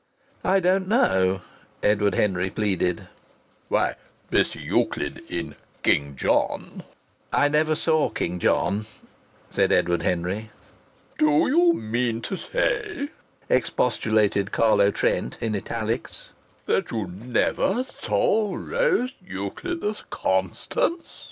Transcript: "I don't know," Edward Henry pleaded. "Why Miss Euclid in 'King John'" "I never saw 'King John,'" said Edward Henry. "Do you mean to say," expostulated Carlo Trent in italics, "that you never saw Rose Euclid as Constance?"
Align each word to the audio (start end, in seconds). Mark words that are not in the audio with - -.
"I 0.43 0.59
don't 0.59 0.87
know," 0.87 1.41
Edward 1.83 2.15
Henry 2.15 2.49
pleaded. 2.49 3.07
"Why 3.69 3.97
Miss 4.31 4.55
Euclid 4.55 5.21
in 5.29 5.55
'King 5.83 6.15
John'" 6.15 6.81
"I 7.31 7.47
never 7.49 7.75
saw 7.75 8.09
'King 8.09 8.39
John,'" 8.39 8.87
said 9.51 9.71
Edward 9.71 10.01
Henry. 10.01 10.49
"Do 11.19 11.45
you 11.47 11.73
mean 11.73 12.19
to 12.23 12.35
say," 12.35 13.09
expostulated 13.47 14.51
Carlo 14.51 14.89
Trent 14.89 15.37
in 15.39 15.55
italics, 15.55 16.29
"that 16.65 16.89
you 16.89 17.05
never 17.05 17.83
saw 17.83 18.55
Rose 18.55 19.11
Euclid 19.23 19.83
as 19.83 20.03
Constance?" 20.09 21.19